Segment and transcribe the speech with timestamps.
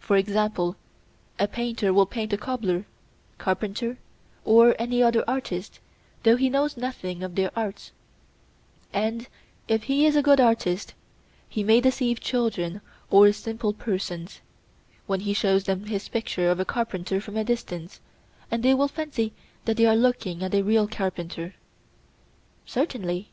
[0.00, 0.74] For example:
[1.38, 2.86] A painter will paint a cobbler,
[3.38, 3.98] carpenter,
[4.44, 5.78] or any other artist,
[6.24, 7.92] though he knows nothing of their arts;
[8.92, 9.28] and,
[9.68, 10.94] if he is a good artist,
[11.48, 12.80] he may deceive children
[13.12, 14.40] or simple persons,
[15.06, 18.00] when he shows them his picture of a carpenter from a distance,
[18.50, 19.32] and they will fancy
[19.66, 21.54] that they are looking at a real carpenter.
[22.66, 23.30] Certainly.